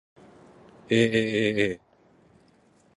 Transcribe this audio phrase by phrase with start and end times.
[0.97, 1.71] aaaa